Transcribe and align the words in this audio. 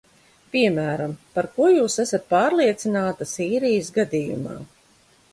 Piemēram, 0.53 1.11
par 1.35 1.47
ko 1.57 1.67
jūs 1.73 1.97
esat 2.03 2.25
pārliecināta 2.31 3.27
Sīrijas 3.33 3.91
gadījumā? 3.99 4.57